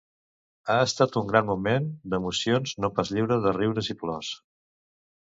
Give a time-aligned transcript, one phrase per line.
[0.71, 4.37] Ha estat un gran moment d'emocions, no pas lliure de riures i plors.